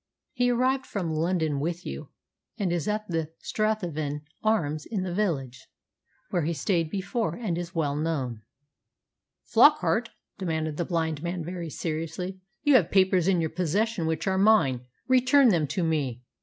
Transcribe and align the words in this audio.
He 0.33 0.49
arrived 0.49 0.87
from 0.87 1.13
London 1.13 1.59
with 1.59 1.85
you, 1.85 2.09
and 2.57 2.73
is 2.73 2.87
at 2.87 3.07
the 3.07 3.33
'Strathavon 3.39 4.21
Arms' 4.43 4.87
in 4.87 5.03
the 5.03 5.13
village, 5.13 5.67
where 6.31 6.41
he 6.41 6.53
stayed 6.53 6.89
before, 6.89 7.35
and 7.35 7.55
is 7.55 7.75
well 7.75 7.95
known." 7.95 8.41
"Flockart," 9.43 10.09
demanded 10.39 10.77
the 10.77 10.85
blind 10.85 11.21
man 11.21 11.45
very 11.45 11.69
seriously, 11.69 12.39
"you 12.63 12.73
have 12.77 12.89
papers 12.89 13.27
in 13.27 13.41
your 13.41 13.51
possession 13.51 14.07
which 14.07 14.25
are 14.25 14.39
mine. 14.39 14.81
Return 15.07 15.49
them 15.49 15.67
to 15.67 15.83
me." 15.83 16.23